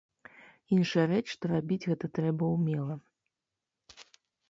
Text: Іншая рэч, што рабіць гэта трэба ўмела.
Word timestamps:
Іншая 0.75 1.03
рэч, 1.11 1.19
што 1.35 1.43
рабіць 1.53 1.79
гэта 1.89 2.05
трэба 2.19 2.53
ўмела. 2.57 3.01